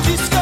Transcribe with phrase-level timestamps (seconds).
[0.00, 0.37] disco.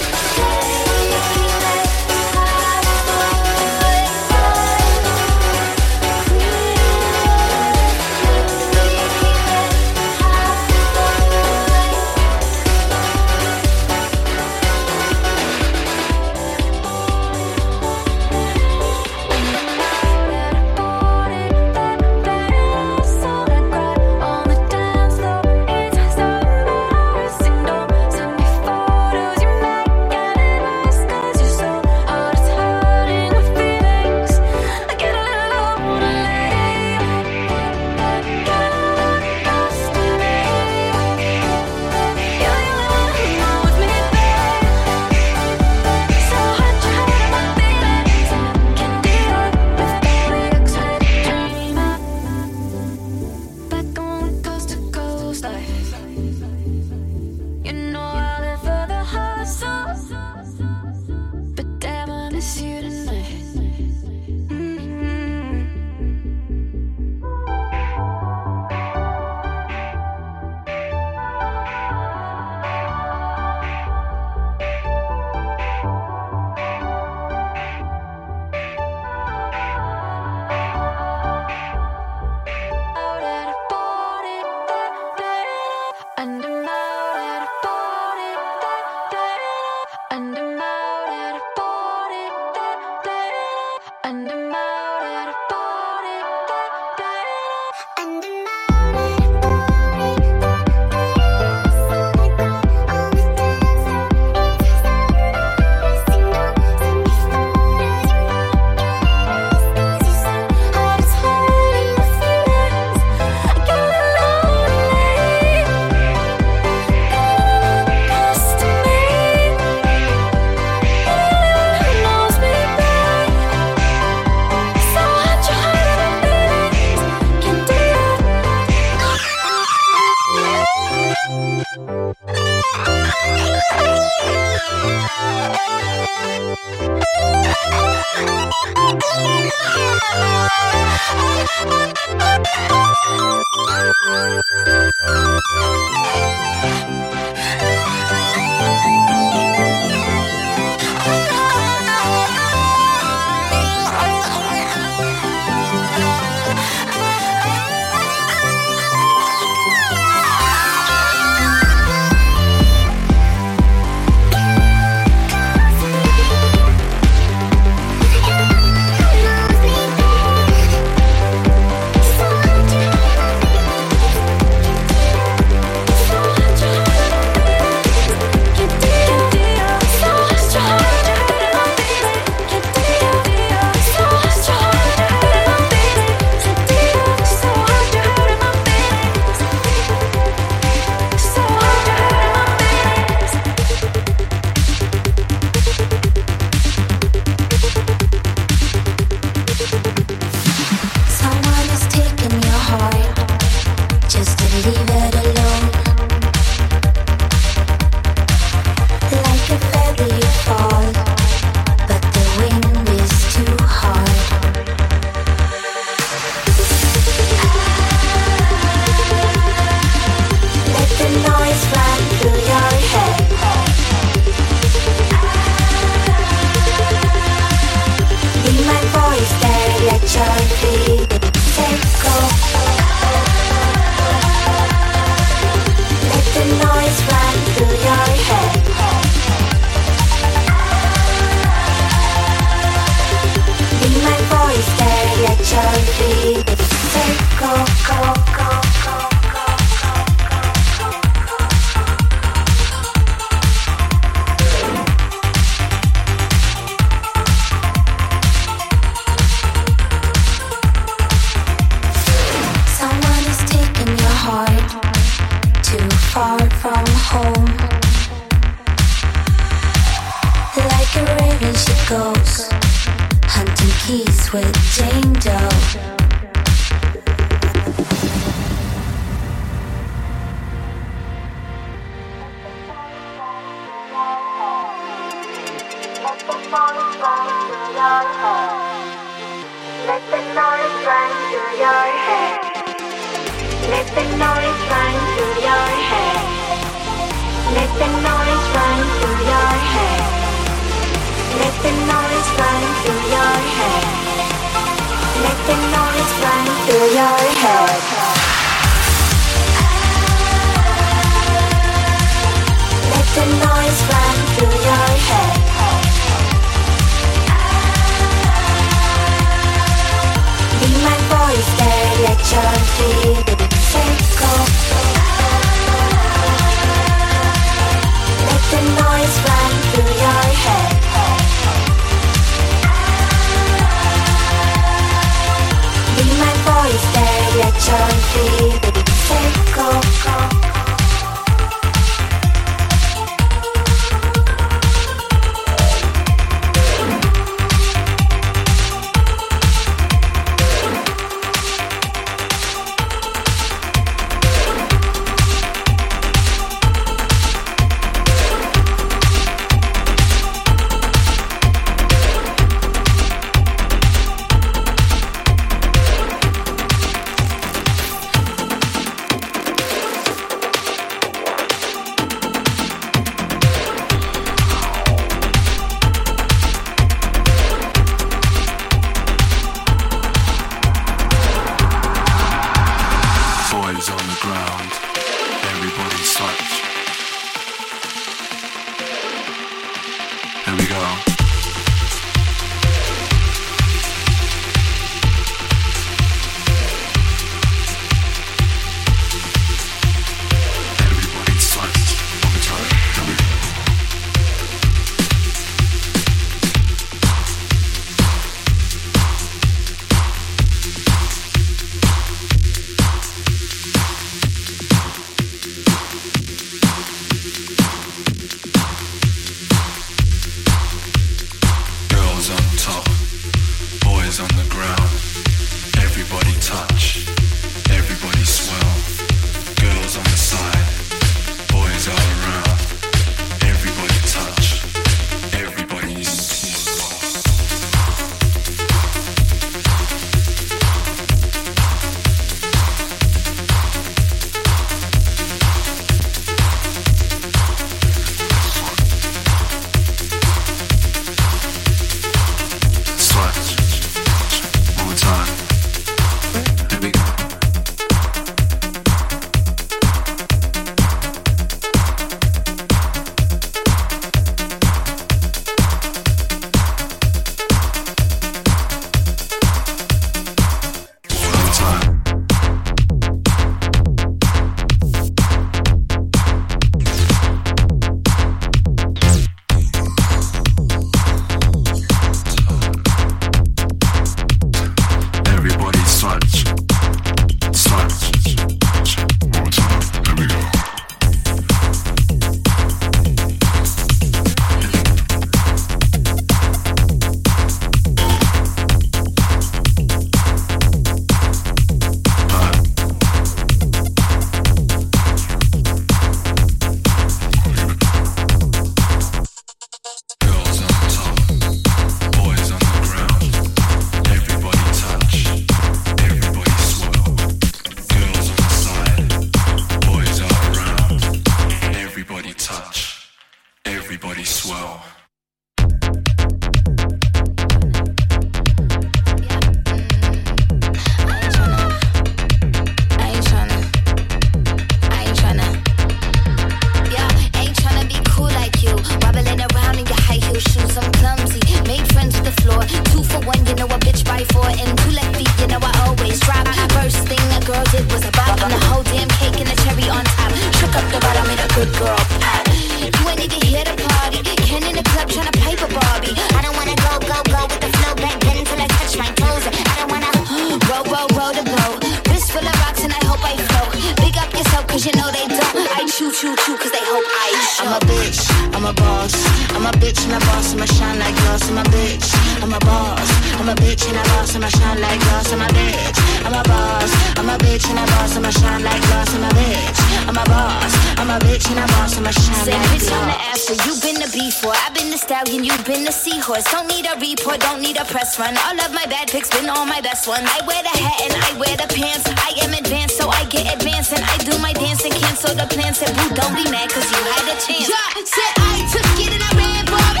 [577.31, 579.15] A bitch and a boss, I'ma shine like glass.
[579.15, 580.73] I'm a bitch, I'm a boss.
[580.99, 583.31] I'm a bitch and a boss, I'ma shine Say like bitch on the glass.
[583.31, 584.55] after, you've been the before.
[584.55, 586.43] I've been the stallion, you've been the seahorse.
[586.51, 588.35] Don't need a report, don't need a press run.
[588.35, 590.27] All of my bad pics been all my best ones.
[590.27, 592.05] I wear the hat and I wear the pants.
[592.07, 593.93] I am advanced, so I get advanced.
[593.93, 595.79] And I do my dance and cancel the plans.
[595.79, 597.69] Said, boo, don't be mad, cause you had a chance.
[597.71, 600.00] Yeah, said I took it and I ran for it.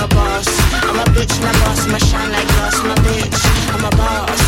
[0.00, 0.46] I'm a boss.
[0.72, 2.80] I'm a bitch a boss, I'ma shine like glass.
[2.80, 4.39] I'm bitch, I'm a boss.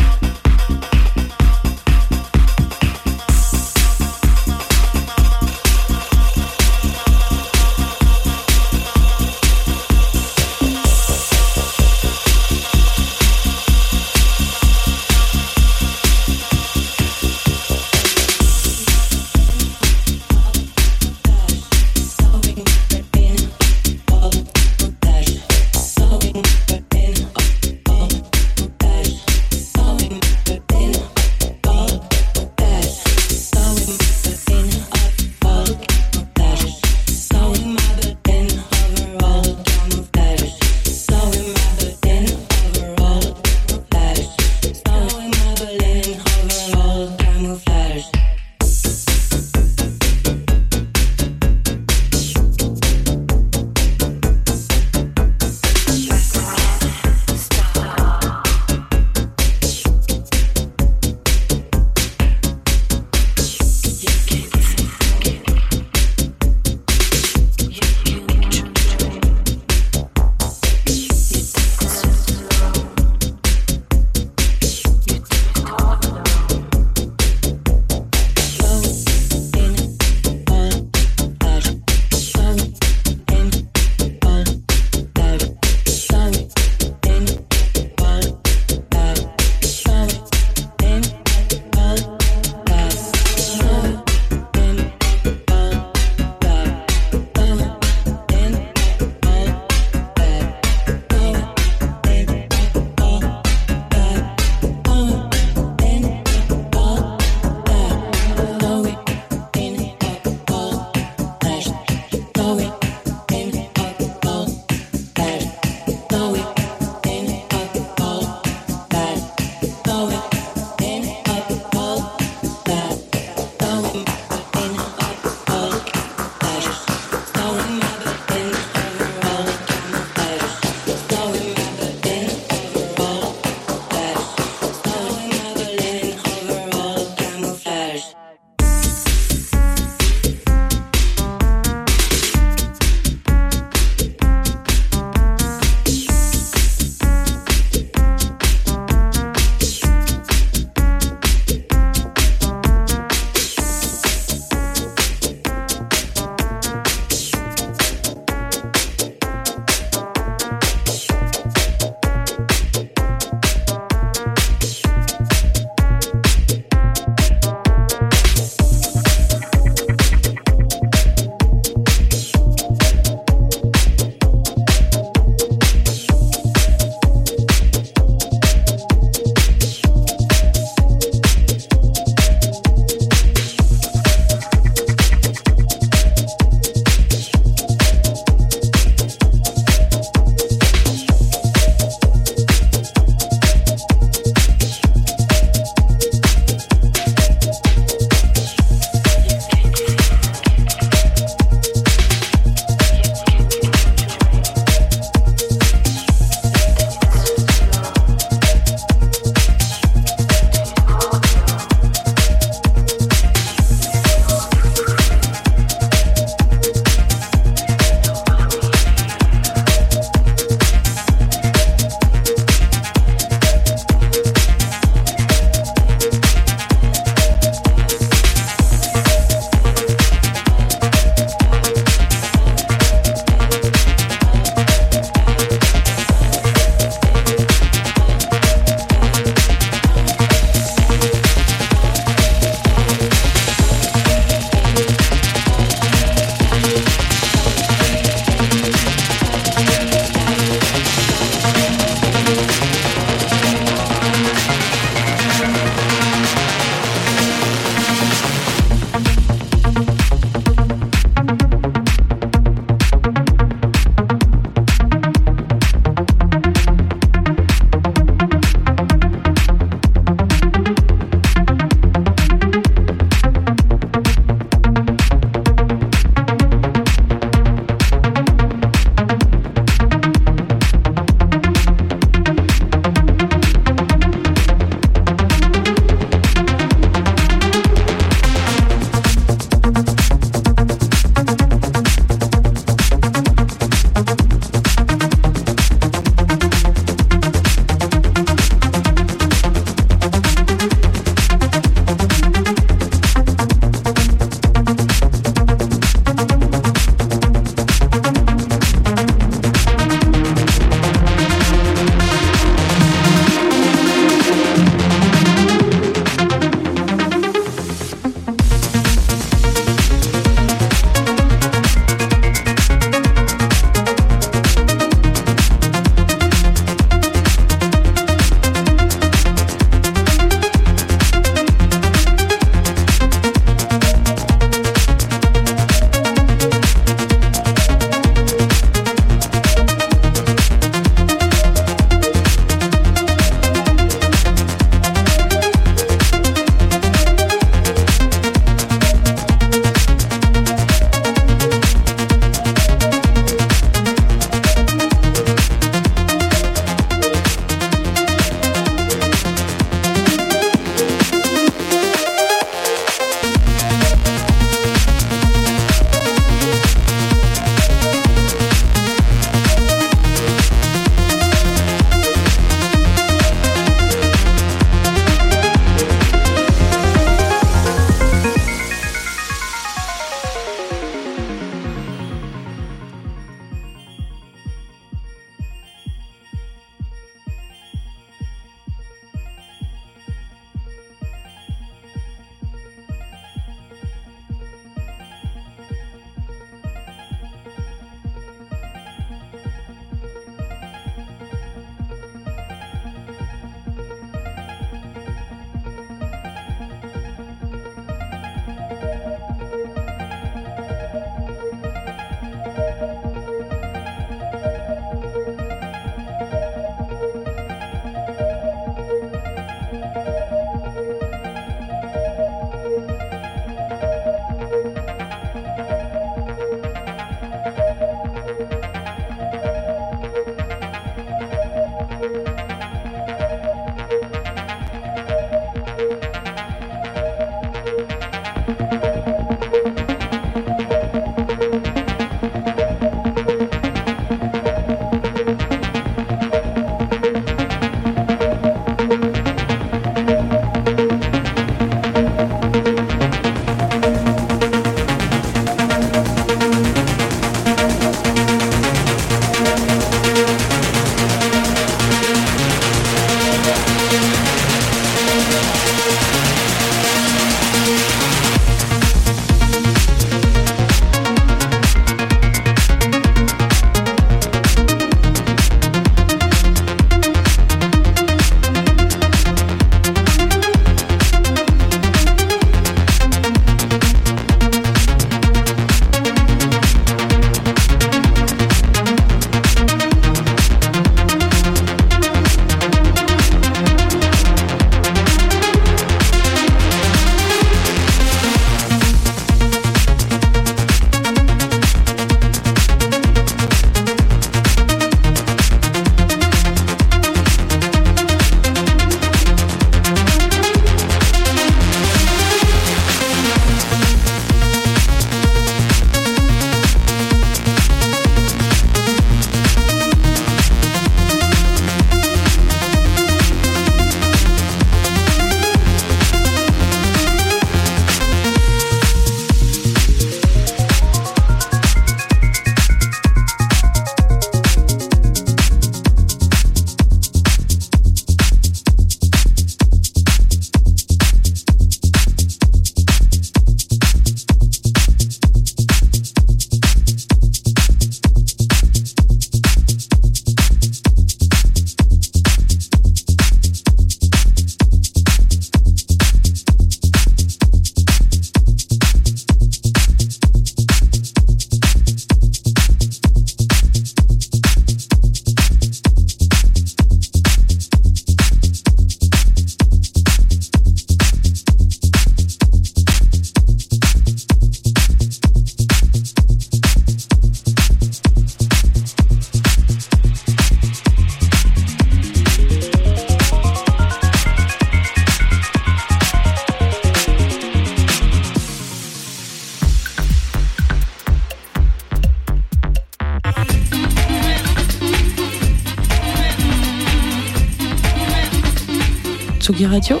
[599.76, 600.00] Radio,